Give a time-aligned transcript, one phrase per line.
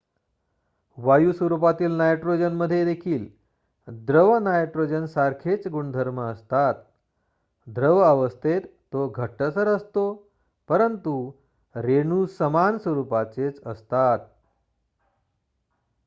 [0.97, 3.27] वायू स्वरूपातील नायट्रोजनमध्ये देखील
[3.87, 6.81] द्रव नायट्रोजनसारखेच गुणधर्म असतात
[7.67, 8.61] द्रव अवस्थेत
[8.93, 10.05] तो घट्टसर असतो
[10.69, 11.15] परंतु
[11.75, 14.19] रेणू समान स्वरूपाचेच असतात